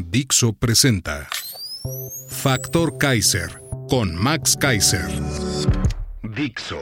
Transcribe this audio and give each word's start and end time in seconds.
Dixo 0.00 0.52
presenta 0.52 1.26
Factor 2.28 2.98
Kaiser 2.98 3.60
con 3.88 4.14
Max 4.14 4.56
Kaiser. 4.56 5.08
Dixo 6.22 6.80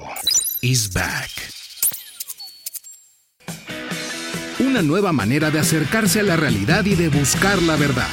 is 0.61 0.93
back. 0.93 1.31
Una 4.59 4.83
nueva 4.83 5.13
manera 5.13 5.51
de 5.51 5.61
acercarse 5.61 6.21
a 6.21 6.25
la 6.25 6.37
realidad 6.37 6.85
y 6.85 6.95
de 6.95 7.09
buscar 7.09 7.63
la 7.63 7.77
verdad. 7.77 8.11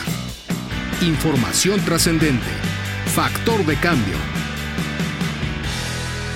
Información 1.02 1.82
trascendente. 1.84 2.48
Factor 3.08 3.66
de 3.66 3.76
cambio. 3.76 4.16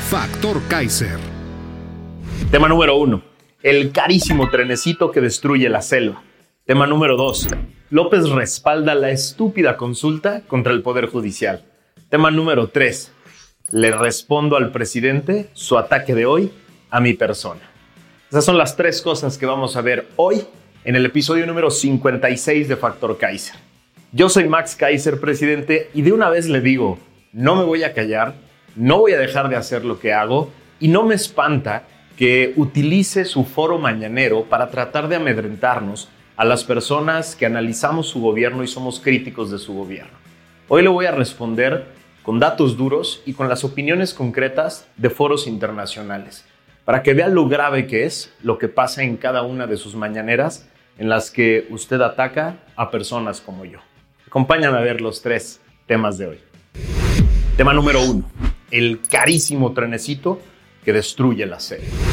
Factor 0.10 0.62
Kaiser. 0.68 1.18
Tema 2.52 2.68
número 2.68 2.98
uno. 2.98 3.24
El 3.64 3.94
carísimo 3.94 4.50
trenecito 4.50 5.10
que 5.10 5.22
destruye 5.22 5.70
la 5.70 5.82
selva. 5.82 6.22
Tema 6.66 6.86
número 6.86 7.16
dos. 7.16 7.48
López 7.90 8.28
respalda 8.28 8.96
la 8.96 9.12
estúpida 9.12 9.78
consulta 9.78 10.42
contra 10.42 10.74
el 10.74 10.82
Poder 10.82 11.06
Judicial. 11.06 11.64
Tema 12.10 12.32
número 12.32 12.68
3. 12.68 13.14
Le 13.72 13.92
respondo 13.92 14.58
al 14.58 14.74
presidente 14.74 15.50
su 15.54 15.78
ataque 15.78 16.14
de 16.14 16.26
hoy 16.26 16.52
a 16.90 17.00
mi 17.00 17.14
persona. 17.14 17.62
Esas 18.30 18.44
son 18.44 18.58
las 18.58 18.76
tres 18.76 19.02
cosas 19.02 19.38
que 19.38 19.46
vamos 19.46 19.78
a 19.78 19.82
ver 19.82 20.06
hoy 20.18 20.44
en 20.84 20.98
el 20.98 21.06
episodio 21.06 21.48
número 21.48 21.72
56 21.72 22.68
de 22.68 22.76
Factor 22.76 23.18
Kaiser. 23.18 23.56
Yo 24.12 24.28
soy 24.28 24.50
Max 24.50 24.76
Kaiser, 24.76 25.22
presidente, 25.22 25.90
y 25.94 26.02
de 26.02 26.12
una 26.12 26.30
vez 26.30 26.50
le 26.50 26.60
digo, 26.60 27.00
no 27.32 27.56
me 27.56 27.64
voy 27.64 27.84
a 27.84 27.94
callar, 27.94 28.36
no 28.76 29.00
voy 29.00 29.14
a 29.14 29.18
dejar 29.18 29.48
de 29.48 29.56
hacer 29.56 29.86
lo 29.86 29.98
que 29.98 30.12
hago 30.12 30.52
y 30.82 30.90
no 30.90 31.04
me 31.04 31.16
espanta 31.16 31.84
que 32.18 32.52
utilice 32.58 33.24
su 33.24 33.46
foro 33.46 33.78
mañanero 33.78 34.44
para 34.44 34.72
tratar 34.72 35.08
de 35.08 35.16
amedrentarnos 35.16 36.10
a 36.38 36.46
las 36.46 36.64
personas 36.64 37.36
que 37.36 37.48
analizamos 37.48 38.08
su 38.08 38.22
gobierno 38.22 38.64
y 38.64 38.68
somos 38.68 39.00
críticos 39.00 39.50
de 39.50 39.58
su 39.58 39.74
gobierno. 39.74 40.14
Hoy 40.68 40.84
le 40.84 40.90
voy 40.90 41.08
a 41.08 41.12
responder 41.12 41.88
con 42.22 42.40
datos 42.40 42.78
duros 42.78 43.24
y 43.26 43.34
con 43.34 43.50
las 43.50 43.64
opiniones 43.64 44.14
concretas 44.14 44.88
de 44.98 45.10
foros 45.10 45.48
internacionales, 45.48 46.46
para 46.86 47.02
que 47.02 47.16
vea 47.16 47.28
lo 47.28 47.48
grave 47.48 47.88
que 47.88 48.06
es 48.06 48.32
lo 48.44 48.60
que 48.60 48.68
pasa 48.68 49.02
en 49.02 49.18
cada 49.18 49.42
una 49.42 49.66
de 49.66 49.78
sus 49.78 49.96
mañaneras 49.96 50.70
en 51.00 51.10
las 51.10 51.32
que 51.32 51.68
usted 51.72 52.02
ataca 52.02 52.58
a 52.76 52.92
personas 52.92 53.42
como 53.42 53.66
yo. 53.66 53.80
Acompáñame 54.28 54.78
a 54.78 54.82
ver 54.82 55.02
los 55.02 55.22
tres 55.22 55.60
temas 55.88 56.20
de 56.20 56.28
hoy. 56.28 56.40
Tema 57.56 57.74
número 57.74 58.04
uno, 58.04 58.30
el 58.70 59.02
carísimo 59.10 59.74
trenecito 59.74 60.40
que 60.86 60.94
destruye 60.94 61.46
la 61.48 61.60
serie. 61.60 62.07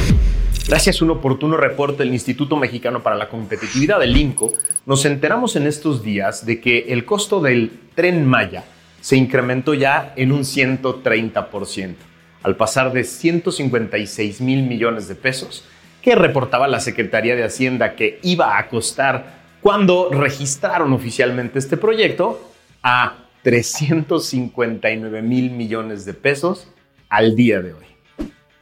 Gracias 0.66 1.00
a 1.00 1.04
un 1.04 1.10
oportuno 1.10 1.58
reporte 1.58 2.04
del 2.04 2.14
Instituto 2.14 2.56
Mexicano 2.56 3.02
para 3.02 3.16
la 3.16 3.28
Competitividad 3.28 4.00
del 4.00 4.16
INCO, 4.16 4.50
nos 4.86 5.04
enteramos 5.04 5.56
en 5.56 5.66
estos 5.66 6.02
días 6.02 6.46
de 6.46 6.58
que 6.58 6.86
el 6.88 7.04
costo 7.04 7.40
del 7.40 7.70
tren 7.94 8.24
Maya 8.24 8.64
se 9.02 9.16
incrementó 9.16 9.74
ya 9.74 10.14
en 10.16 10.32
un 10.32 10.40
130%, 10.40 11.94
al 12.42 12.56
pasar 12.56 12.94
de 12.94 13.04
156 13.04 14.40
mil 14.40 14.62
millones 14.62 15.06
de 15.06 15.14
pesos, 15.14 15.64
que 16.00 16.14
reportaba 16.14 16.66
la 16.66 16.80
Secretaría 16.80 17.36
de 17.36 17.44
Hacienda 17.44 17.94
que 17.94 18.18
iba 18.22 18.56
a 18.56 18.68
costar 18.68 19.44
cuando 19.60 20.08
registraron 20.10 20.94
oficialmente 20.94 21.58
este 21.58 21.76
proyecto, 21.76 22.52
a 22.82 23.18
359 23.42 25.20
mil 25.20 25.50
millones 25.50 26.06
de 26.06 26.14
pesos 26.14 26.68
al 27.10 27.36
día 27.36 27.60
de 27.60 27.74
hoy. 27.74 27.84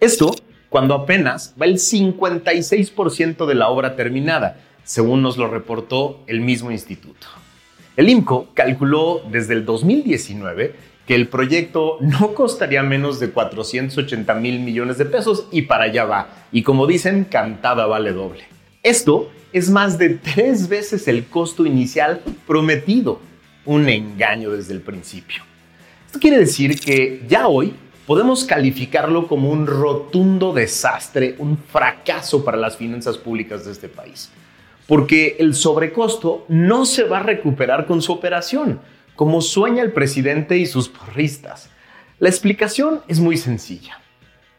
Esto 0.00 0.34
cuando 0.72 0.94
apenas 0.94 1.54
va 1.60 1.66
el 1.66 1.74
56% 1.74 3.44
de 3.44 3.54
la 3.54 3.68
obra 3.68 3.94
terminada, 3.94 4.56
según 4.84 5.20
nos 5.20 5.36
lo 5.36 5.46
reportó 5.46 6.22
el 6.26 6.40
mismo 6.40 6.70
instituto. 6.70 7.26
El 7.94 8.08
IMCO 8.08 8.48
calculó 8.54 9.20
desde 9.30 9.52
el 9.52 9.66
2019 9.66 10.74
que 11.06 11.14
el 11.14 11.28
proyecto 11.28 11.98
no 12.00 12.32
costaría 12.32 12.82
menos 12.82 13.20
de 13.20 13.32
480 13.32 14.34
mil 14.36 14.60
millones 14.60 14.96
de 14.96 15.04
pesos 15.04 15.46
y 15.52 15.62
para 15.62 15.84
allá 15.84 16.06
va. 16.06 16.28
Y 16.52 16.62
como 16.62 16.86
dicen, 16.86 17.24
cantada 17.24 17.84
vale 17.84 18.14
doble. 18.14 18.44
Esto 18.82 19.30
es 19.52 19.68
más 19.68 19.98
de 19.98 20.08
tres 20.14 20.70
veces 20.70 21.06
el 21.06 21.26
costo 21.26 21.66
inicial 21.66 22.22
prometido. 22.46 23.20
Un 23.66 23.90
engaño 23.90 24.50
desde 24.52 24.72
el 24.72 24.80
principio. 24.80 25.42
Esto 26.06 26.18
quiere 26.18 26.38
decir 26.38 26.80
que 26.80 27.22
ya 27.28 27.46
hoy 27.46 27.74
podemos 28.06 28.44
calificarlo 28.44 29.26
como 29.28 29.50
un 29.50 29.66
rotundo 29.66 30.52
desastre, 30.52 31.36
un 31.38 31.56
fracaso 31.56 32.44
para 32.44 32.56
las 32.56 32.76
finanzas 32.76 33.18
públicas 33.18 33.64
de 33.64 33.72
este 33.72 33.88
país. 33.88 34.30
Porque 34.86 35.36
el 35.38 35.54
sobrecosto 35.54 36.44
no 36.48 36.84
se 36.84 37.04
va 37.04 37.18
a 37.18 37.22
recuperar 37.22 37.86
con 37.86 38.02
su 38.02 38.12
operación, 38.12 38.80
como 39.14 39.40
sueña 39.40 39.82
el 39.82 39.92
presidente 39.92 40.58
y 40.58 40.66
sus 40.66 40.88
porristas. 40.88 41.70
La 42.18 42.28
explicación 42.28 43.00
es 43.08 43.20
muy 43.20 43.36
sencilla. 43.36 43.98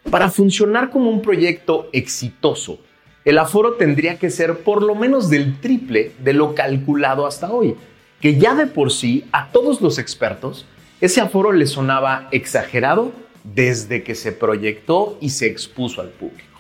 Para 0.10 0.30
funcionar 0.30 0.90
como 0.90 1.10
un 1.10 1.22
proyecto 1.22 1.90
exitoso, 1.94 2.80
el 3.26 3.38
aforo 3.38 3.74
tendría 3.74 4.20
que 4.20 4.30
ser 4.30 4.60
por 4.60 4.84
lo 4.84 4.96
menos 4.96 5.30
del 5.30 5.60
triple 5.60 6.12
de 6.20 6.34
lo 6.34 6.56
calculado 6.56 7.26
hasta 7.26 7.52
hoy, 7.52 7.76
que 8.20 8.38
ya 8.38 8.54
de 8.56 8.68
por 8.68 8.92
sí 8.92 9.26
a 9.32 9.50
todos 9.52 9.82
los 9.82 9.98
expertos 9.98 10.66
ese 11.04 11.20
aforo 11.20 11.52
le 11.52 11.68
sonaba 11.68 12.30
exagerado 12.32 13.12
desde 13.44 14.04
que 14.04 14.16
se 14.16 14.32
proyectó 14.32 15.18
y 15.22 15.30
se 15.30 15.48
expuso 15.48 16.02
al 16.02 16.10
público. 16.10 16.60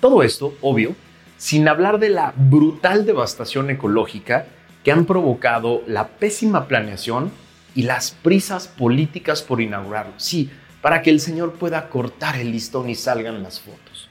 Todo 0.00 0.22
esto, 0.22 0.54
obvio, 0.60 0.94
sin 1.36 1.68
hablar 1.68 1.98
de 1.98 2.10
la 2.10 2.34
brutal 2.36 3.06
devastación 3.06 3.70
ecológica 3.70 4.46
que 4.84 4.92
han 4.92 5.06
provocado 5.06 5.82
la 5.86 6.08
pésima 6.08 6.68
planeación 6.68 7.30
y 7.74 7.82
las 7.82 8.10
prisas 8.10 8.68
políticas 8.68 9.42
por 9.42 9.60
inaugurarlo. 9.60 10.14
Sí, 10.16 10.50
para 10.82 11.02
que 11.02 11.10
el 11.10 11.20
señor 11.20 11.54
pueda 11.54 11.88
cortar 11.88 12.36
el 12.36 12.52
listón 12.52 12.88
y 12.88 12.94
salgan 12.94 13.42
las 13.42 13.60
fotos. 13.60 14.08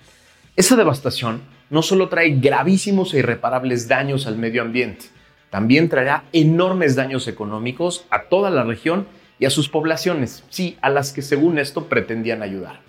Esa 0.56 0.76
devastación 0.76 1.42
no 1.70 1.82
solo 1.82 2.10
trae 2.10 2.32
gravísimos 2.32 3.14
e 3.14 3.20
irreparables 3.20 3.88
daños 3.88 4.28
al 4.28 4.38
medio 4.38 4.62
ambiente, 4.62 5.06
también 5.50 5.90
traerá 5.90 6.26
enormes 6.32 6.96
daños 6.96 7.28
económicos 7.28 8.06
a 8.10 8.24
toda 8.24 8.50
la 8.50 8.64
región 8.64 9.08
y 9.40 9.46
a 9.46 9.50
sus 9.50 9.70
poblaciones, 9.70 10.44
sí, 10.50 10.78
a 10.82 10.90
las 10.90 11.14
que 11.14 11.22
según 11.22 11.58
esto 11.58 11.86
pretendían 11.86 12.44
ayudar. 12.44 12.82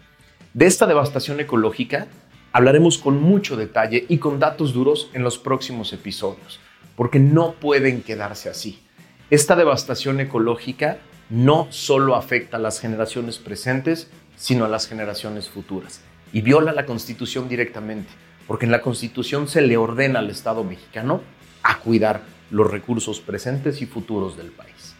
De 0.52 0.66
esta 0.66 0.86
devastación 0.86 1.38
ecológica 1.38 2.08
hablaremos 2.52 2.98
con 2.98 3.22
mucho 3.22 3.56
detalle 3.56 4.04
y 4.08 4.18
con 4.18 4.40
datos 4.40 4.74
duros 4.74 5.10
en 5.14 5.22
los 5.22 5.38
próximos 5.38 5.92
episodios, 5.92 6.58
porque 6.96 7.20
no 7.20 7.52
pueden 7.52 8.02
quedarse 8.02 8.50
así. 8.50 8.82
Esta 9.30 9.54
devastación 9.54 10.18
ecológica 10.18 10.98
no 11.28 11.68
solo 11.70 12.16
afecta 12.16 12.56
a 12.56 12.60
las 12.60 12.80
generaciones 12.80 13.38
presentes, 13.38 14.10
sino 14.36 14.64
a 14.64 14.68
las 14.68 14.88
generaciones 14.88 15.48
futuras, 15.48 16.00
y 16.32 16.40
viola 16.40 16.72
la 16.72 16.86
Constitución 16.86 17.48
directamente, 17.48 18.10
porque 18.48 18.64
en 18.64 18.72
la 18.72 18.82
Constitución 18.82 19.46
se 19.46 19.60
le 19.62 19.76
ordena 19.76 20.18
al 20.18 20.30
Estado 20.30 20.64
mexicano 20.64 21.22
a 21.62 21.78
cuidar 21.78 22.22
los 22.50 22.68
recursos 22.68 23.20
presentes 23.20 23.80
y 23.80 23.86
futuros 23.86 24.36
del 24.36 24.50
país. 24.50 24.96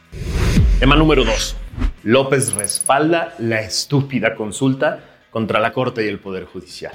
Tema 0.81 0.97
número 0.97 1.27
2. 1.27 1.57
López 2.05 2.55
respalda 2.55 3.35
la 3.39 3.61
estúpida 3.61 4.35
consulta 4.35 5.01
contra 5.31 5.61
la 5.61 5.75
Corte 5.75 6.07
y 6.07 6.09
el 6.09 6.19
Poder 6.19 6.47
Judicial. 6.47 6.95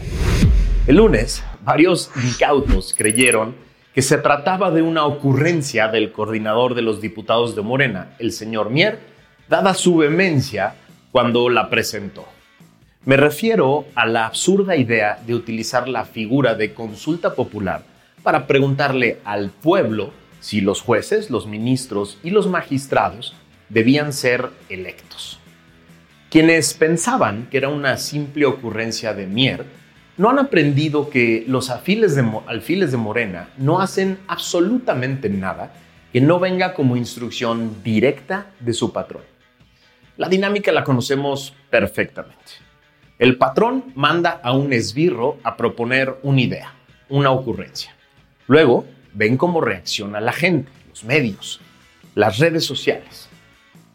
El 0.88 0.96
lunes, 0.96 1.44
varios 1.62 2.10
incautos 2.16 2.96
creyeron 2.98 3.56
que 3.94 4.02
se 4.02 4.18
trataba 4.18 4.72
de 4.72 4.82
una 4.82 5.06
ocurrencia 5.06 5.88
del 5.90 6.12
coordinador 6.12 6.74
de 6.74 6.82
los 6.82 7.00
diputados 7.00 7.56
de 7.56 7.62
Morena, 7.62 8.16
el 8.18 8.32
señor 8.32 8.72
Mier, 8.72 8.98
dada 9.48 9.76
su 9.76 9.98
vehemencia 9.98 10.74
cuando 11.12 11.48
la 11.50 11.70
presentó. 11.70 12.26
Me 13.04 13.18
refiero 13.18 13.86
a 13.94 14.08
la 14.08 14.26
absurda 14.26 14.76
idea 14.76 15.22
de 15.28 15.36
utilizar 15.36 15.88
la 15.88 16.06
figura 16.06 16.56
de 16.56 16.74
consulta 16.74 17.36
popular 17.36 17.84
para 18.24 18.48
preguntarle 18.48 19.20
al 19.24 19.52
pueblo 19.52 20.10
si 20.40 20.60
los 20.60 20.82
jueces, 20.82 21.30
los 21.30 21.46
ministros 21.46 22.18
y 22.24 22.32
los 22.32 22.48
magistrados 22.48 23.36
debían 23.70 24.14
ser 24.14 24.50
electos. 24.70 25.40
Quienes 26.30 26.74
pensaban 26.74 27.48
que 27.50 27.58
era 27.58 27.70
una 27.70 27.98
simple 27.98 28.46
ocurrencia 28.46 29.14
de 29.14 29.28
Mier 29.28 29.66
no 30.18 30.30
han 30.30 30.40
aprendido 30.40 31.10
que 31.10 31.44
los 31.48 31.70
alfiles 31.70 32.16
de, 32.16 32.98
Morena 32.98 33.50
no 33.58 33.80
hacen 33.80 34.18
absolutamente 34.28 35.30
nada 35.30 35.74
que 36.12 36.22
no 36.22 36.40
venga 36.40 36.74
como 36.74 36.96
instrucción 36.96 37.84
directa 37.84 38.48
de 38.62 38.74
su 38.74 38.94
patrón. 38.94 39.24
La 40.18 40.30
dinámica 40.30 40.72
la 40.72 40.86
conocemos 40.86 41.54
perfectamente. 41.70 42.54
El 43.20 43.38
patrón 43.38 43.92
manda 43.96 44.40
a 44.42 44.54
un 44.54 44.72
esbirro 44.72 45.38
a 45.44 45.58
proponer 45.58 46.16
una 46.24 46.42
idea, 46.42 46.74
una 47.10 47.32
ocurrencia. 47.32 47.94
Luego 48.48 48.86
ven 49.14 49.36
cómo 49.38 49.60
reacciona 49.60 50.22
la 50.22 50.32
gente, 50.32 50.72
los 50.90 51.04
medios, 51.04 51.60
las 52.14 52.40
redes 52.40 52.66
sociales. 52.66 53.30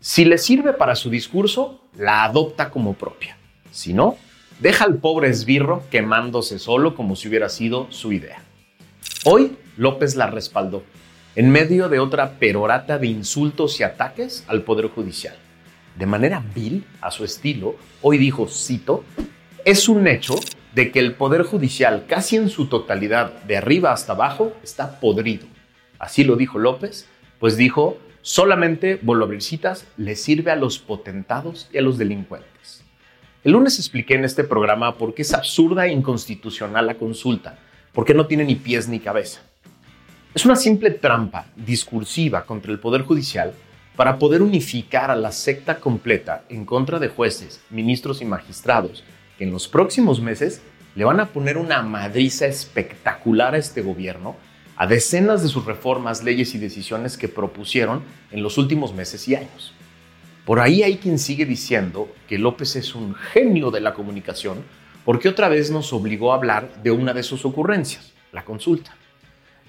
Si 0.02 0.24
le 0.24 0.38
sirve 0.38 0.72
para 0.72 0.96
su 0.96 1.10
discurso, 1.10 1.82
la 1.94 2.24
adopta 2.24 2.70
como 2.70 2.94
propia. 2.94 3.36
Si 3.70 3.92
no, 3.92 4.16
deja 4.58 4.86
al 4.86 4.94
pobre 4.94 5.28
esbirro 5.28 5.82
quemándose 5.90 6.58
solo 6.58 6.94
como 6.94 7.16
si 7.16 7.28
hubiera 7.28 7.50
sido 7.50 7.86
su 7.90 8.10
idea. 8.10 8.42
Hoy 9.24 9.58
López 9.76 10.16
la 10.16 10.26
respaldó, 10.26 10.82
en 11.36 11.50
medio 11.50 11.90
de 11.90 12.00
otra 12.00 12.38
perorata 12.38 12.96
de 12.96 13.08
insultos 13.08 13.78
y 13.78 13.82
ataques 13.82 14.42
al 14.48 14.62
Poder 14.62 14.88
Judicial. 14.88 15.36
De 15.96 16.06
manera 16.06 16.42
vil, 16.54 16.86
a 17.02 17.10
su 17.10 17.22
estilo, 17.22 17.76
hoy 18.00 18.16
dijo, 18.16 18.48
cito, 18.48 19.04
es 19.66 19.86
un 19.86 20.08
hecho 20.08 20.36
de 20.74 20.92
que 20.92 21.00
el 21.00 21.12
Poder 21.12 21.42
Judicial, 21.42 22.06
casi 22.08 22.36
en 22.36 22.48
su 22.48 22.68
totalidad, 22.68 23.42
de 23.42 23.58
arriba 23.58 23.92
hasta 23.92 24.14
abajo, 24.14 24.54
está 24.62 24.98
podrido. 24.98 25.46
Así 25.98 26.24
lo 26.24 26.36
dijo 26.36 26.58
López, 26.58 27.06
pues 27.38 27.58
dijo, 27.58 27.98
solamente, 28.22 28.98
vuelvo 29.02 29.24
a 29.24 29.26
abrir 29.26 29.42
citas, 29.42 29.86
le 29.96 30.16
sirve 30.16 30.50
a 30.50 30.56
los 30.56 30.78
potentados 30.78 31.68
y 31.72 31.78
a 31.78 31.82
los 31.82 31.98
delincuentes. 31.98 32.84
El 33.42 33.52
lunes 33.52 33.78
expliqué 33.78 34.14
en 34.14 34.24
este 34.24 34.44
programa 34.44 34.98
por 34.98 35.14
qué 35.14 35.22
es 35.22 35.32
absurda 35.32 35.86
e 35.86 35.92
inconstitucional 35.92 36.86
la 36.86 36.96
consulta, 36.96 37.58
porque 37.92 38.14
no 38.14 38.26
tiene 38.26 38.44
ni 38.44 38.54
pies 38.54 38.88
ni 38.88 39.00
cabeza. 39.00 39.40
Es 40.34 40.44
una 40.44 40.56
simple 40.56 40.90
trampa 40.90 41.46
discursiva 41.56 42.44
contra 42.44 42.70
el 42.70 42.78
Poder 42.78 43.02
Judicial 43.02 43.52
para 43.96 44.18
poder 44.18 44.42
unificar 44.42 45.10
a 45.10 45.16
la 45.16 45.32
secta 45.32 45.80
completa 45.80 46.44
en 46.48 46.64
contra 46.64 46.98
de 46.98 47.08
jueces, 47.08 47.60
ministros 47.70 48.22
y 48.22 48.24
magistrados, 48.24 49.04
que 49.38 49.44
en 49.44 49.52
los 49.52 49.68
próximos 49.68 50.20
meses 50.20 50.62
le 50.94 51.04
van 51.04 51.20
a 51.20 51.26
poner 51.26 51.56
una 51.56 51.82
madriza 51.82 52.46
espectacular 52.46 53.54
a 53.54 53.58
este 53.58 53.82
gobierno 53.82 54.36
a 54.80 54.86
decenas 54.86 55.42
de 55.42 55.50
sus 55.50 55.66
reformas, 55.66 56.24
leyes 56.24 56.54
y 56.54 56.58
decisiones 56.58 57.18
que 57.18 57.28
propusieron 57.28 58.02
en 58.30 58.42
los 58.42 58.56
últimos 58.56 58.94
meses 58.94 59.28
y 59.28 59.34
años. 59.34 59.74
Por 60.46 60.58
ahí 60.58 60.82
hay 60.82 60.96
quien 60.96 61.18
sigue 61.18 61.44
diciendo 61.44 62.08
que 62.26 62.38
López 62.38 62.76
es 62.76 62.94
un 62.94 63.14
genio 63.14 63.70
de 63.70 63.82
la 63.82 63.92
comunicación 63.92 64.64
porque 65.04 65.28
otra 65.28 65.50
vez 65.50 65.70
nos 65.70 65.92
obligó 65.92 66.32
a 66.32 66.36
hablar 66.36 66.82
de 66.82 66.92
una 66.92 67.12
de 67.12 67.22
sus 67.22 67.44
ocurrencias, 67.44 68.14
la 68.32 68.46
consulta. 68.46 68.96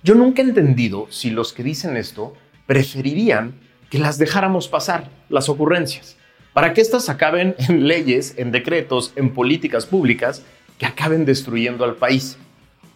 Yo 0.01 0.15
nunca 0.15 0.41
he 0.41 0.45
entendido 0.45 1.07
si 1.09 1.29
los 1.29 1.51
que 1.51 1.63
dicen 1.63 1.97
esto 1.97 2.33
preferirían 2.65 3.55
que 3.89 3.99
las 3.99 4.17
dejáramos 4.17 4.69
pasar, 4.69 5.09
las 5.27 5.49
ocurrencias, 5.49 6.15
para 6.53 6.73
que 6.73 6.79
éstas 6.79 7.09
acaben 7.09 7.53
en 7.57 7.85
leyes, 7.85 8.35
en 8.37 8.53
decretos, 8.53 9.11
en 9.17 9.33
políticas 9.33 9.85
públicas 9.85 10.45
que 10.77 10.85
acaben 10.85 11.25
destruyendo 11.25 11.83
al 11.83 11.95
país. 11.95 12.37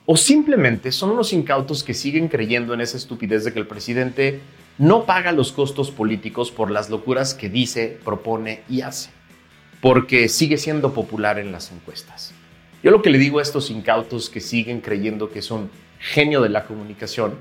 O 0.08 0.18
simplemente 0.18 0.92
son 0.92 1.16
los 1.16 1.34
incautos 1.34 1.84
que 1.84 1.96
siguen 1.96 2.28
creyendo 2.28 2.74
en 2.74 2.82
esa 2.82 2.98
estupidez 2.98 3.44
de 3.44 3.54
que 3.54 3.60
el 3.60 3.66
presidente 3.66 4.40
no 4.78 5.06
paga 5.06 5.32
los 5.32 5.52
costos 5.52 5.90
políticos 5.90 6.52
por 6.52 6.70
las 6.70 6.92
locuras 6.92 7.34
que 7.34 7.50
dice, 7.50 7.98
propone 8.04 8.62
y 8.70 8.82
hace, 8.82 9.10
porque 9.82 10.30
sigue 10.30 10.58
siendo 10.58 10.94
popular 10.94 11.40
en 11.40 11.52
las 11.52 11.72
encuestas. 11.72 12.34
Yo 12.84 12.92
lo 12.92 13.02
que 13.02 13.10
le 13.10 13.18
digo 13.18 13.40
a 13.40 13.42
estos 13.42 13.72
incautos 13.72 14.30
que 14.30 14.42
siguen 14.42 14.80
creyendo 14.80 15.32
que 15.32 15.42
son 15.42 15.72
genio 15.98 16.42
de 16.42 16.50
la 16.50 16.66
comunicación 16.66 17.36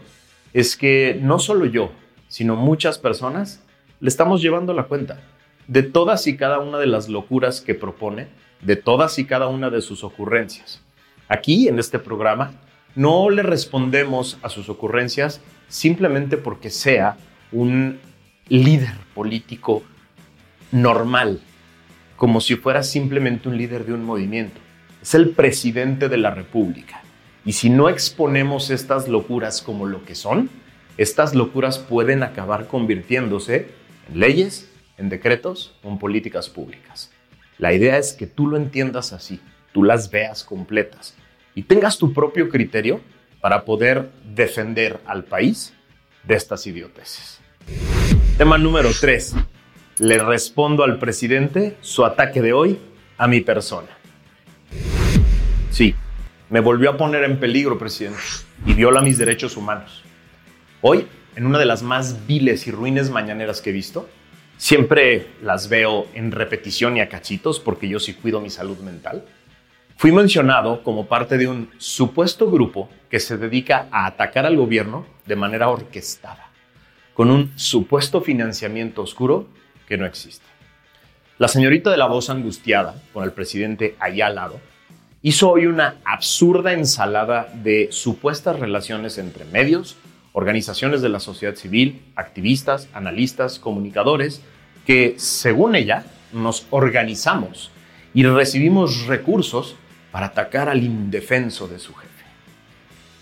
es 0.55 0.77
que 0.77 1.19
no 1.21 1.39
solo 1.39 1.67
yo, 1.67 1.93
sino 2.29 2.57
muchas 2.57 2.99
personas 2.99 3.63
le 4.01 4.09
estamos 4.09 4.41
llevando 4.41 4.73
la 4.73 4.85
cuenta 4.85 5.21
de 5.67 5.83
todas 5.83 6.27
y 6.27 6.37
cada 6.37 6.61
una 6.61 6.79
de 6.79 6.87
las 6.87 7.11
locuras 7.11 7.61
que 7.61 7.75
propone, 7.75 8.29
de 8.63 8.77
todas 8.77 9.19
y 9.19 9.27
cada 9.27 9.49
una 9.49 9.69
de 9.69 9.83
sus 9.83 10.05
ocurrencias. 10.05 10.84
Aquí, 11.29 11.69
en 11.69 11.79
este 11.79 11.99
programa, 11.99 12.53
no 12.95 13.31
le 13.31 13.43
respondemos 13.43 14.39
a 14.43 14.49
sus 14.49 14.69
ocurrencias 14.69 15.41
simplemente 15.69 16.37
porque 16.37 16.71
sea 16.71 17.17
un 17.51 17.99
líder 18.49 18.95
político 19.15 19.83
normal, 20.71 21.41
como 22.17 22.41
si 22.41 22.57
fuera 22.57 22.83
simplemente 22.83 23.49
un 23.49 23.57
líder 23.57 23.87
de 23.87 23.95
un 23.95 24.05
movimiento. 24.05 24.61
Es 25.03 25.15
el 25.15 25.31
presidente 25.31 26.09
de 26.09 26.17
la 26.17 26.31
República. 26.31 27.03
Y 27.45 27.53
si 27.53 27.69
no 27.71 27.89
exponemos 27.89 28.71
estas 28.71 29.09
locuras 29.09 29.61
como 29.61 29.87
lo 29.87 30.05
que 30.05 30.15
son, 30.15 30.49
estas 30.97 31.35
locuras 31.35 31.79
pueden 31.79 32.23
acabar 32.23 32.69
convirtiéndose 32.69 33.69
en 34.09 34.21
leyes, 34.21 34.71
en 34.97 35.09
decretos 35.09 35.77
o 35.83 35.91
en 35.91 35.99
políticas 35.99 36.49
públicas. 36.49 37.11
La 37.59 37.73
idea 37.73 37.99
es 37.99 38.13
que 38.13 38.27
tú 38.27 38.47
lo 38.47 38.57
entiendas 38.57 39.13
así, 39.13 39.41
tú 39.75 39.83
las 39.83 40.09
veas 40.09 40.45
completas 40.45 41.17
y 41.55 41.65
tengas 41.65 41.99
tu 41.99 42.15
propio 42.15 42.49
criterio 42.49 43.01
para 43.41 43.65
poder 43.65 44.09
defender 44.25 45.01
al 45.05 45.25
país 45.25 45.75
de 46.23 46.37
estas 46.37 46.65
idioteces. 46.69 47.41
Tema 48.39 48.57
número 48.57 48.91
3. 48.99 49.35
Le 49.99 50.19
respondo 50.19 50.85
al 50.85 50.99
presidente 50.99 51.77
su 51.81 52.05
ataque 52.05 52.41
de 52.41 52.53
hoy 52.53 52.79
a 53.19 53.27
mi 53.27 53.41
persona. 53.41 53.89
Sí, 55.71 55.95
me 56.51 56.61
volvió 56.61 56.91
a 56.91 56.97
poner 56.97 57.25
en 57.25 57.41
peligro, 57.41 57.77
presidente, 57.77 58.21
y 58.65 58.75
viola 58.75 59.03
mis 59.03 59.19
derechos 59.19 59.57
humanos. 59.57 60.05
Hoy, 60.83 61.09
en 61.35 61.47
una 61.47 61.59
de 61.59 61.67
las 61.67 61.83
más 61.83 62.29
viles 62.29 62.69
y 62.69 62.71
ruines 62.71 63.11
mañaneras 63.11 63.61
que 63.61 63.71
he 63.71 63.73
visto, 63.73 64.09
siempre 64.57 65.27
las 65.43 65.69
veo 65.69 66.07
en 66.15 66.31
repetición 66.31 66.97
y 66.97 67.01
a 67.01 67.09
cachitos 67.09 67.59
porque 67.59 67.89
yo 67.89 67.99
sí 67.99 68.15
cuido 68.15 68.41
mi 68.41 68.51
salud 68.51 68.79
mental. 68.79 69.25
Fui 69.97 70.13
mencionado 70.13 70.83
como 70.83 71.07
parte 71.07 71.39
de 71.39 71.49
un 71.49 71.71
supuesto 71.79 72.51
grupo 72.51 72.91
que 73.09 73.21
se 73.21 73.39
dedica 73.39 73.87
a 73.91 74.07
atacar 74.07 74.45
al 74.45 74.57
gobierno 74.57 75.07
de 75.25 75.37
manera 75.37 75.69
orquestada, 75.69 76.51
con 77.15 77.31
un 77.31 77.53
supuesto 77.57 78.21
financiamiento 78.21 79.03
oscuro 79.03 79.47
que 79.87 79.97
no 79.97 80.05
existe. 80.05 80.45
La 81.39 81.49
señorita 81.49 81.91
de 81.91 81.97
la 81.97 82.07
voz 82.07 82.29
angustiada, 82.29 83.01
con 83.13 83.25
el 83.25 83.33
presidente 83.33 83.97
allá 84.01 84.27
al 84.27 84.35
lado, 84.35 84.61
hizo 85.23 85.51
hoy 85.51 85.67
una 85.67 85.97
absurda 86.05 86.73
ensalada 86.73 87.49
de 87.55 87.89
supuestas 87.91 88.59
relaciones 88.59 89.17
entre 89.17 89.45
medios, 89.45 89.97
organizaciones 90.33 91.03
de 91.03 91.09
la 91.09 91.21
sociedad 91.21 91.55
civil, 91.55 92.03
activistas, 92.17 92.89
analistas, 92.93 93.59
comunicadores, 93.59 94.43
que, 94.87 95.15
según 95.19 95.77
ella, 95.77 96.05
nos 96.33 96.67
organizamos 96.71 97.71
y 98.13 98.25
recibimos 98.25 99.07
recursos 99.07 99.77
para 100.15 100.27
atacar 100.27 100.69
al 100.69 100.85
indefenso 100.85 101.67
de 101.67 101.81
su 101.81 101.93
jefe. 101.93 102.25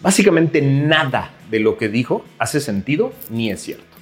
Básicamente 0.03 0.61
nada 0.61 1.31
de 1.51 1.59
lo 1.59 1.79
que 1.79 1.89
dijo 1.89 2.23
hace 2.39 2.61
sentido 2.61 3.15
ni 3.31 3.51
es 3.51 3.63
cierto. 3.63 3.97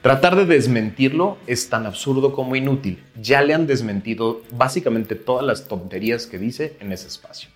Tratar 0.00 0.34
de 0.34 0.46
desmentirlo 0.46 1.36
es 1.46 1.68
tan 1.68 1.84
absurdo 1.84 2.32
como 2.32 2.56
inútil. 2.56 3.04
Ya 3.20 3.42
le 3.42 3.52
han 3.52 3.66
desmentido 3.66 4.40
básicamente 4.52 5.16
todas 5.16 5.44
las 5.44 5.68
tonterías 5.68 6.26
que 6.26 6.38
dice 6.38 6.78
en 6.80 6.92
ese 6.92 7.08
espacio. 7.08 7.50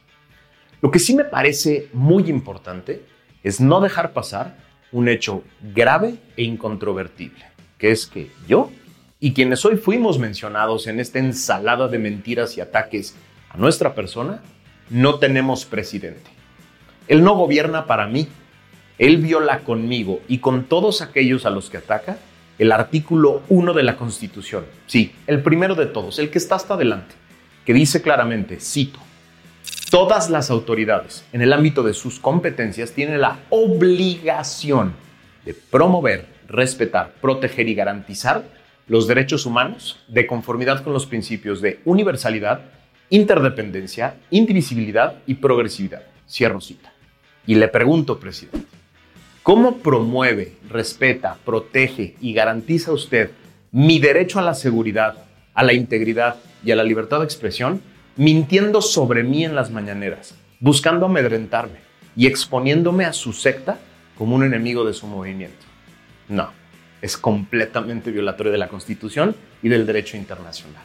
Lo 0.83 0.91
que 0.91 0.99
sí 0.99 1.15
me 1.15 1.25
parece 1.25 1.89
muy 1.95 2.29
importante 2.29 3.07
es 3.43 3.63
no 3.63 3.81
dejar 3.81 4.13
pasar 4.13 4.59
un 4.93 5.09
hecho 5.09 5.45
grave 5.75 6.17
e 6.37 6.43
incontrovertible, 6.43 7.43
que 7.79 7.91
es 7.91 8.07
que 8.07 8.31
yo 8.47 8.71
y 9.19 9.33
quienes 9.33 9.65
hoy 9.65 9.79
fuimos 9.79 10.19
mencionados 10.19 10.89
en 10.89 11.01
esta 11.01 11.21
ensalada 11.21 11.89
de 11.89 11.99
mentiras 11.99 12.59
y 12.59 12.61
ataques 12.61 13.17
a 13.49 13.57
nuestra 13.57 13.95
persona 13.95 14.43
no 14.91 15.19
tenemos 15.19 15.65
presidente. 15.65 16.31
Él 17.09 17.23
no 17.23 17.35
gobierna 17.35 17.87
para 17.87 18.07
mí. 18.07 18.29
Él 18.99 19.19
viola 19.19 19.61
conmigo 19.61 20.21
y 20.29 20.39
con 20.39 20.65
todos 20.65 21.03
aquellos 21.03 21.47
a 21.47 21.51
los 21.51 21.71
que 21.71 21.79
ataca 21.79 22.19
el 22.59 22.73
artículo 22.73 23.43
1 23.49 23.73
de 23.73 23.83
la 23.85 23.97
Constitución. 23.97 24.65
Sí, 24.87 25.13
el 25.27 25.43
primero 25.43 25.75
de 25.75 25.87
todos, 25.87 26.19
el 26.19 26.31
que 26.31 26.39
está 26.39 26.57
hasta 26.57 26.75
adelante, 26.75 27.15
que 27.65 27.73
dice 27.73 28.03
claramente, 28.03 28.59
cito, 28.61 28.99
todas 29.91 30.31
las 30.31 30.51
autoridades 30.51 31.25
en 31.33 31.43
el 31.43 31.53
ámbito 31.53 31.83
de 31.83 31.95
sus 31.95 32.19
competencias 32.19 32.93
tienen 32.93 33.21
la 33.21 33.39
obligación 33.51 34.95
de 35.45 35.55
promover, 35.55 36.27
respetar, 36.49 37.15
proteger 37.21 37.69
y 37.69 37.75
garantizar 37.75 38.45
los 38.89 39.07
derechos 39.07 39.47
humanos 39.47 40.03
de 40.09 40.27
conformidad 40.27 40.83
con 40.83 40.93
los 40.93 41.07
principios 41.07 41.61
de 41.61 41.81
universalidad, 41.85 42.63
interdependencia, 43.11 44.17
indivisibilidad 44.31 45.15
y 45.27 45.35
progresividad. 45.35 46.03
Cierro 46.29 46.61
cita. 46.61 46.93
Y 47.47 47.55
le 47.55 47.69
pregunto, 47.69 48.19
presidente, 48.19 48.67
¿cómo 49.43 49.79
promueve, 49.79 50.57
respeta, 50.69 51.39
protege 51.45 52.17
y 52.21 52.33
garantiza 52.33 52.93
usted 52.93 53.31
mi 53.73 53.99
derecho 53.99 54.39
a 54.39 54.43
la 54.43 54.55
seguridad, 54.55 55.25
a 55.55 55.63
la 55.63 55.73
integridad 55.73 56.37
y 56.65 56.71
a 56.71 56.77
la 56.77 56.85
libertad 56.85 57.21
de 57.21 57.25
expresión 57.25 57.81
mintiendo 58.17 58.83
sobre 58.83 59.23
mí 59.23 59.45
en 59.45 59.55
las 59.55 59.71
mañaneras, 59.71 60.35
buscando 60.61 61.07
amedrentarme 61.07 61.79
y 62.17 62.27
exponiéndome 62.27 63.05
a 63.05 63.13
su 63.13 63.33
secta 63.33 63.79
como 64.17 64.35
un 64.35 64.45
enemigo 64.45 64.85
de 64.85 64.93
su 64.93 65.07
movimiento. 65.07 65.65
No, 66.29 66.51
es 67.01 67.17
completamente 67.17 68.11
violatorio 68.11 68.53
de 68.53 68.59
la 68.59 68.69
Constitución 68.69 69.37
y 69.63 69.69
del 69.69 69.87
derecho 69.87 70.17
internacional. 70.17 70.83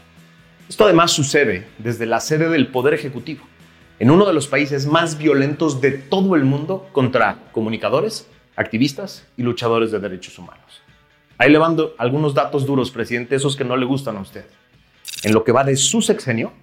Esto 0.69 0.85
además 0.85 1.11
sucede 1.11 1.67
desde 1.77 2.05
la 2.05 2.19
sede 2.19 2.49
del 2.49 2.67
Poder 2.67 2.93
Ejecutivo, 2.93 3.43
en 3.99 4.09
uno 4.09 4.25
de 4.25 4.33
los 4.33 4.47
países 4.47 4.85
más 4.85 5.17
violentos 5.17 5.81
de 5.81 5.91
todo 5.91 6.35
el 6.35 6.45
mundo 6.45 6.87
contra 6.93 7.37
comunicadores, 7.51 8.27
activistas 8.55 9.27
y 9.35 9.43
luchadores 9.43 9.91
de 9.91 9.99
derechos 9.99 10.39
humanos. 10.39 10.81
Ahí 11.37 11.51
le 11.51 11.59
algunos 11.97 12.33
datos 12.33 12.65
duros, 12.65 12.91
presidente, 12.91 13.35
esos 13.35 13.55
que 13.55 13.65
no 13.65 13.75
le 13.75 13.85
gustan 13.85 14.17
a 14.17 14.21
usted. 14.21 14.45
En 15.23 15.33
lo 15.33 15.43
que 15.43 15.51
va 15.51 15.63
de 15.63 15.75
su 15.75 16.01
sexenio, 16.01 16.53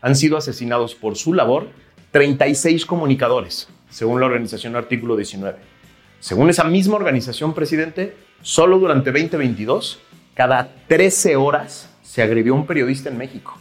han 0.00 0.14
sido 0.14 0.36
asesinados 0.36 0.94
por 0.94 1.16
su 1.16 1.34
labor 1.34 1.68
36 2.12 2.86
comunicadores, 2.86 3.68
según 3.90 4.20
la 4.20 4.26
organización 4.26 4.76
Artículo 4.76 5.16
19. 5.16 5.58
Según 6.20 6.50
esa 6.50 6.64
misma 6.64 6.96
organización, 6.96 7.54
presidente, 7.54 8.16
solo 8.42 8.78
durante 8.78 9.10
2022, 9.10 9.98
cada 10.34 10.72
13 10.86 11.36
horas 11.36 11.90
se 12.08 12.22
agredió 12.22 12.54
un 12.54 12.66
periodista 12.66 13.10
en 13.10 13.18
México, 13.18 13.58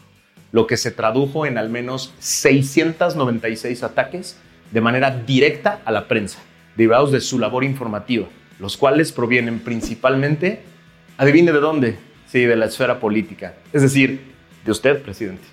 lo 0.53 0.67
que 0.67 0.77
se 0.77 0.91
tradujo 0.91 1.45
en 1.45 1.57
al 1.57 1.69
menos 1.69 2.13
696 2.19 3.83
ataques 3.83 4.37
de 4.71 4.79
manera 4.79 5.11
directa 5.11 5.81
a 5.83 5.91
la 5.91 6.07
prensa, 6.07 6.39
derivados 6.77 7.11
de 7.11 7.19
su 7.19 7.39
labor 7.39 7.65
informativa, 7.65 8.25
los 8.59 8.77
cuales 8.77 9.11
provienen 9.11 9.59
principalmente, 9.59 10.61
adivine 11.17 11.51
de 11.51 11.59
dónde, 11.59 11.97
sí, 12.27 12.45
de 12.45 12.55
la 12.55 12.67
esfera 12.67 13.01
política, 13.01 13.55
es 13.73 13.81
decir, 13.81 14.21
de 14.63 14.71
usted, 14.71 15.01
presidente. 15.01 15.43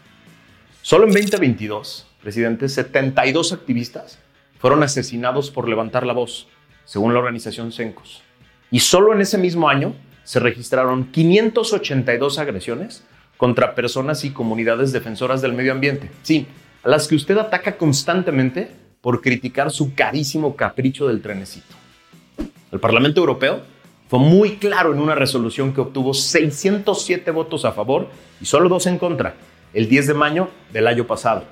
Solo 0.81 1.09
en 1.09 1.15
2022, 1.15 2.07
presidente, 2.23 2.69
72 2.69 3.53
activistas 3.53 4.21
fueron 4.61 4.85
asesinados 4.85 5.51
por 5.51 5.69
levantar 5.69 6.07
la 6.07 6.13
voz, 6.13 6.47
según 6.85 7.13
la 7.13 7.19
organización 7.19 7.73
CENCOS. 7.73 8.23
Y 8.71 8.79
solo 8.79 9.13
en 9.13 9.21
ese 9.21 9.37
mismo 9.37 9.69
año 9.69 9.95
se 10.25 10.40
registraron 10.40 11.11
582 11.12 12.38
agresiones 12.38 13.04
contra 13.37 13.75
personas 13.75 14.25
y 14.25 14.31
comunidades 14.31 14.93
defensoras 14.93 15.43
del 15.43 15.52
medio 15.52 15.73
ambiente. 15.73 16.11
Sí, 16.23 16.47
a 16.83 16.88
las 16.88 17.07
que 17.07 17.14
usted 17.14 17.37
ataca 17.38 17.76
constantemente 17.76 18.71
por 19.00 19.21
criticar 19.21 19.71
su 19.71 19.95
carísimo 19.95 20.57
capricho 20.57 21.07
del 21.09 21.21
trenecito. 21.21 21.75
El 22.73 22.81
Parlamento 22.81 23.21
Europeo 23.21 23.62
fue 24.09 24.19
muy 24.19 24.57
claro 24.57 24.93
en 24.93 24.99
una 24.99 25.14
resolución 25.14 25.73
que 25.75 25.81
obtuvo 25.81 26.14
607 26.14 27.31
votos 27.31 27.64
a 27.64 27.73
favor 27.73 28.09
y 28.40 28.47
solo 28.47 28.69
dos 28.69 28.87
en 28.87 28.99
contra, 28.99 29.35
el 29.73 29.88
10 29.88 30.09
de 30.09 30.14
mayo 30.14 30.49
del 30.73 30.87
año 30.87 31.07
pasado, 31.07 31.45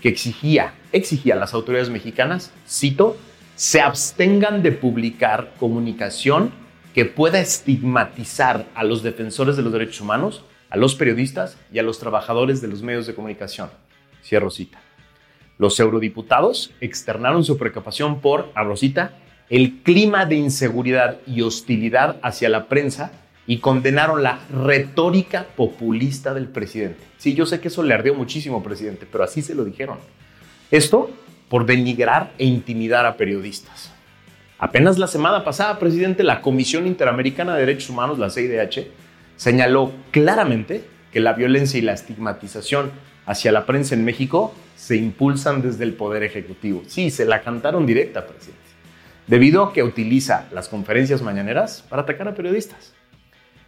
que 0.00 0.08
exigía, 0.08 0.74
exigía 0.92 1.34
a 1.34 1.38
las 1.38 1.54
autoridades 1.54 1.90
mexicanas, 1.90 2.52
cito, 2.68 3.16
se 3.56 3.80
abstengan 3.80 4.62
de 4.62 4.72
publicar 4.72 5.52
comunicación 5.58 6.52
que 6.94 7.04
pueda 7.04 7.40
estigmatizar 7.40 8.66
a 8.74 8.84
los 8.84 9.02
defensores 9.02 9.56
de 9.56 9.62
los 9.62 9.72
derechos 9.72 10.00
humanos, 10.00 10.44
a 10.70 10.76
los 10.76 10.94
periodistas 10.94 11.58
y 11.72 11.80
a 11.80 11.82
los 11.82 11.98
trabajadores 11.98 12.60
de 12.60 12.68
los 12.68 12.82
medios 12.82 13.06
de 13.06 13.14
comunicación. 13.14 13.68
Cierro 14.22 14.50
cita. 14.50 14.80
Los 15.58 15.78
eurodiputados 15.78 16.72
externaron 16.80 17.44
su 17.44 17.58
preocupación 17.58 18.20
por, 18.20 18.50
abro 18.54 18.74
el 19.50 19.82
clima 19.82 20.24
de 20.24 20.36
inseguridad 20.36 21.18
y 21.26 21.42
hostilidad 21.42 22.16
hacia 22.22 22.48
la 22.48 22.66
prensa 22.66 23.12
y 23.46 23.58
condenaron 23.58 24.22
la 24.22 24.40
retórica 24.50 25.46
populista 25.56 26.32
del 26.32 26.48
presidente. 26.48 27.00
Sí, 27.18 27.34
yo 27.34 27.44
sé 27.44 27.60
que 27.60 27.68
eso 27.68 27.82
le 27.82 27.92
ardió 27.92 28.14
muchísimo, 28.14 28.62
presidente, 28.62 29.06
pero 29.10 29.24
así 29.24 29.42
se 29.42 29.54
lo 29.54 29.64
dijeron. 29.64 29.98
Esto 30.70 31.10
por 31.48 31.66
denigrar 31.66 32.32
e 32.38 32.46
intimidar 32.46 33.04
a 33.04 33.16
periodistas. 33.16 33.93
Apenas 34.58 34.98
la 34.98 35.06
semana 35.06 35.44
pasada, 35.44 35.78
presidente, 35.78 36.22
la 36.22 36.40
Comisión 36.40 36.86
Interamericana 36.86 37.54
de 37.54 37.60
Derechos 37.60 37.90
Humanos, 37.90 38.18
la 38.18 38.30
CIDH, 38.30 38.86
señaló 39.36 39.92
claramente 40.10 40.84
que 41.12 41.20
la 41.20 41.32
violencia 41.32 41.78
y 41.78 41.82
la 41.82 41.92
estigmatización 41.92 42.90
hacia 43.26 43.52
la 43.52 43.66
prensa 43.66 43.94
en 43.94 44.04
México 44.04 44.54
se 44.76 44.96
impulsan 44.96 45.62
desde 45.62 45.84
el 45.84 45.94
Poder 45.94 46.22
Ejecutivo. 46.22 46.82
Sí, 46.86 47.10
se 47.10 47.24
la 47.24 47.42
cantaron 47.42 47.86
directa, 47.86 48.26
presidente 48.26 48.64
debido 49.26 49.62
a 49.62 49.72
que 49.72 49.82
utiliza 49.82 50.48
las 50.52 50.68
conferencias 50.68 51.22
mañaneras 51.22 51.84
para 51.88 52.02
atacar 52.02 52.28
a 52.28 52.34
periodistas. 52.34 52.94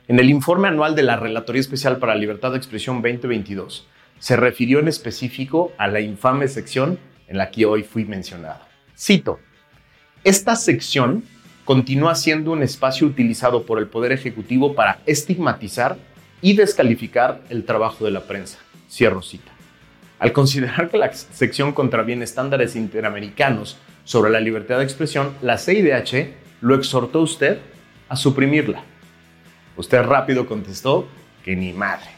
En 0.09 0.19
el 0.21 0.31
informe 0.31 0.69
anual 0.69 0.95
de 0.95 1.02
la 1.02 1.16
Relatoría 1.16 1.61
Especial 1.61 1.99
para 1.99 2.14
la 2.14 2.21
Libertad 2.21 2.52
de 2.52 2.59
Expresión 2.59 2.97
2022, 3.02 3.88
se 4.19 4.37
refirió 4.37 4.78
en 4.78 4.88
específico 4.88 5.73
a 5.78 5.88
la 5.88 6.00
infame 6.00 6.49
sección 6.49 6.99
en 7.26 7.38
la 7.38 7.50
que 7.50 7.66
hoy 7.66 7.83
fui 7.83 8.05
mencionado. 8.05 8.61
Cito, 8.97 9.40
esta 10.26 10.56
sección 10.56 11.23
continúa 11.64 12.16
siendo 12.16 12.50
un 12.50 12.64
espacio 12.64 13.06
utilizado 13.06 13.62
por 13.62 13.78
el 13.78 13.87
Poder 13.87 14.11
Ejecutivo 14.11 14.75
para 14.75 14.99
estigmatizar 15.06 15.99
y 16.42 16.56
descalificar 16.56 17.42
el 17.49 17.64
trabajo 17.64 18.04
de 18.04 18.11
la 18.11 18.23
prensa. 18.23 18.59
Cierro 18.90 19.23
cita. 19.23 19.52
Al 20.18 20.33
considerar 20.33 20.90
que 20.90 20.99
la 20.99 21.12
sección 21.12 21.71
contraviene 21.71 22.25
estándares 22.25 22.75
interamericanos 22.75 23.78
sobre 24.02 24.33
la 24.33 24.40
libertad 24.40 24.78
de 24.78 24.83
expresión, 24.83 25.30
la 25.42 25.59
CIDH 25.59 26.35
lo 26.61 26.75
exhortó 26.75 27.21
a 27.21 27.23
usted 27.23 27.59
a 28.09 28.16
suprimirla. 28.16 28.83
Usted 29.76 30.02
rápido 30.02 30.49
contestó 30.49 31.06
que 31.45 31.54
ni 31.54 31.73
madre, 31.73 32.11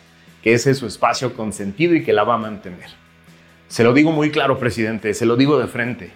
que 0.43 0.55
ese 0.55 0.71
es 0.71 0.79
su 0.79 0.87
espacio 0.87 1.35
consentido 1.35 1.95
y 1.95 2.03
que 2.03 2.15
la 2.15 2.25
va 2.25 2.37
a 2.37 2.39
mantener. 2.39 2.89
Se 3.67 3.85
lo 3.85 3.93
digo 3.93 4.13
muy 4.13 4.31
claro, 4.31 4.59
presidente, 4.59 5.13
se 5.13 5.27
lo 5.27 5.37
digo 5.37 5.59
de 5.59 5.67
frente. 5.67 6.11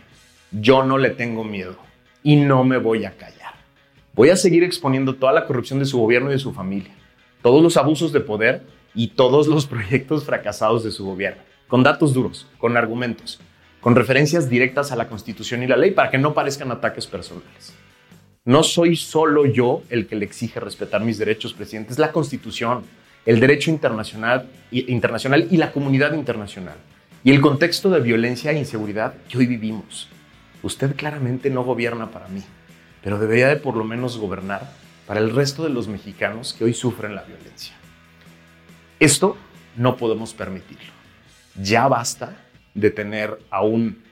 Yo 0.53 0.85
no 0.85 0.99
le 0.99 1.09
tengo 1.09 1.45
miedo 1.45 1.77
y 2.23 2.37
no 2.37 2.63
me 2.63 2.77
voy 2.77 3.07
a 3.07 3.13
callar. 3.13 3.55
Voy 4.15 4.29
a 4.29 4.37
seguir 4.37 4.63
exponiendo 4.63 5.15
toda 5.15 5.33
la 5.33 5.47
corrupción 5.47 5.79
de 5.79 5.87
su 5.87 5.99
gobierno 5.99 6.29
y 6.29 6.35
de 6.35 6.39
su 6.39 6.53
familia, 6.53 6.93
todos 7.41 7.63
los 7.63 7.79
abusos 7.79 8.13
de 8.13 8.21
poder 8.21 8.63
y 8.95 9.09
todos 9.09 9.47
los 9.47 9.67
proyectos 9.75 10.25
fracasados 10.25 10.85
de 10.85 10.91
su 10.91 11.07
gobierno, 11.07 11.41
con 11.69 11.83
datos 11.83 12.13
duros, 12.13 12.47
con 12.59 12.77
argumentos, 12.77 13.41
con 13.81 13.97
referencias 13.97 14.51
directas 14.51 14.93
a 14.93 14.97
la 14.97 15.09
Constitución 15.09 15.63
y 15.63 15.67
la 15.67 15.79
ley 15.79 15.93
para 15.93 16.11
que 16.11 16.19
no 16.19 16.35
parezcan 16.35 16.71
ataques 16.71 17.07
personales. 17.07 17.73
No 18.45 18.63
soy 18.63 18.97
solo 18.97 19.47
yo 19.47 19.83
el 19.89 20.07
que 20.07 20.17
le 20.17 20.27
exige 20.27 20.61
respetar 20.61 21.01
mis 21.01 21.17
derechos, 21.17 21.55
presidente, 21.55 21.93
es 21.93 21.99
la 21.99 22.13
Constitución, 22.13 22.83
el 23.25 23.41
derecho 23.41 23.71
internacional, 23.71 24.51
internacional 24.71 25.49
y 25.51 25.57
la 25.57 25.73
comunidad 25.73 26.13
internacional, 26.13 26.77
y 27.25 27.31
el 27.31 27.41
contexto 27.41 27.89
de 27.89 28.01
violencia 28.01 28.51
e 28.51 28.59
inseguridad 28.59 29.15
que 29.31 29.39
hoy 29.39 29.47
vivimos. 29.47 30.11
Usted 30.63 30.95
claramente 30.97 31.51
no 31.51 31.65
gobierna 31.65 32.11
para 32.11 32.29
mí, 32.29 32.43
pero 33.03 33.19
debería 33.19 33.49
de 33.49 33.57
por 33.57 33.77
lo 33.77 33.85
menos 33.85 34.19
gobernar 34.19 34.73
para 35.07 35.21
el 35.21 35.35
resto 35.35 35.65
de 35.65 35.71
los 35.71 35.89
mexicanos 35.89 36.55
que 36.55 36.65
hoy 36.65 36.75
sufren 36.75 37.15
la 37.15 37.25
violencia. 37.25 37.75
Esto 39.01 39.37
no 39.77 39.97
podemos 39.97 40.35
permitirlo. 40.35 40.93
Ya 41.61 41.89
basta 41.89 42.37
de 42.75 42.91
tener 42.91 43.39
a 43.51 43.63
un 43.63 44.03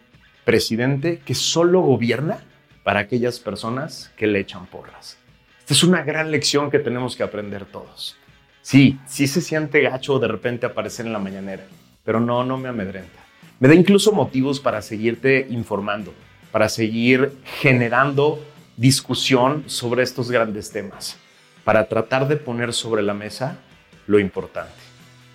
presidente 0.44 1.20
que 1.24 1.34
solo 1.34 1.80
gobierna 1.80 2.40
para 2.82 3.00
aquellas 3.00 3.38
personas 3.38 4.12
que 4.16 4.26
le 4.26 4.40
echan 4.40 4.66
porras. 4.66 5.18
Esta 5.60 5.74
es 5.74 5.84
una 5.84 6.02
gran 6.02 6.30
lección 6.30 6.70
que 6.70 6.80
tenemos 6.80 7.14
que 7.14 7.22
aprender 7.22 7.64
todos. 7.66 8.16
Sí, 8.62 8.98
sí 9.06 9.26
se 9.26 9.40
siente 9.40 9.80
gacho 9.80 10.18
de 10.18 10.28
repente 10.28 10.66
aparecer 10.66 11.06
en 11.06 11.12
la 11.12 11.18
mañanera, 11.18 11.64
pero 12.04 12.20
no, 12.20 12.44
no 12.44 12.58
me 12.58 12.68
amedrenta. 12.68 13.20
Me 13.60 13.68
da 13.68 13.74
incluso 13.74 14.12
motivos 14.12 14.58
para 14.58 14.82
seguirte 14.82 15.46
informando, 15.50 16.12
para 16.52 16.68
seguir 16.68 17.32
generando 17.60 18.44
discusión 18.76 19.64
sobre 19.66 20.02
estos 20.02 20.30
grandes 20.30 20.70
temas, 20.70 21.16
para 21.64 21.88
tratar 21.88 22.28
de 22.28 22.36
poner 22.36 22.72
sobre 22.72 23.02
la 23.02 23.14
mesa 23.14 23.58
lo 24.06 24.18
importante. 24.18 24.72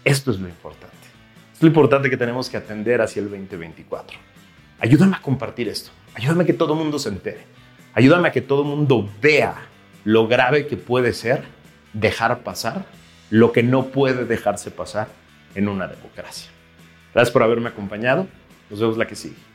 Esto 0.04 0.32
es 0.32 0.40
lo 0.40 0.48
importante. 0.48 0.96
Es 1.54 1.62
lo 1.62 1.68
importante 1.68 2.10
que 2.10 2.18
tenemos 2.18 2.50
que 2.50 2.58
atender 2.58 3.02
hacia 3.02 3.22
el 3.22 3.30
2024. 3.30 4.18
Ayúdame 4.80 5.16
a 5.16 5.22
compartir 5.22 5.70
esto. 5.70 5.92
Ayúdame 6.14 6.44
a 6.44 6.46
que 6.46 6.54
todo 6.54 6.74
el 6.74 6.80
mundo 6.80 7.00
se 7.00 7.10
entere. 7.10 7.44
Ayúdame 7.94 8.28
a 8.28 8.32
que 8.32 8.42
todo 8.42 8.64
el 8.64 8.68
mundo 8.68 9.10
vea 9.22 9.56
lo 10.04 10.28
grave 10.28 10.68
que 10.68 10.78
puede 10.78 11.14
ser 11.14 11.44
dejar 11.94 12.40
pasar 12.40 12.86
lo 13.30 13.52
que 13.52 13.64
no 13.64 13.88
puede 13.88 14.26
dejarse 14.26 14.72
pasar 14.72 15.08
en 15.56 15.68
una 15.68 15.88
democracia. 15.88 16.50
Gracias 17.14 17.32
por 17.32 17.44
haberme 17.44 17.70
acompañado. 17.70 18.28
Nos 18.70 18.80
vemos 18.80 18.98
la 18.98 19.08
que 19.08 19.16
sigue. 19.16 19.55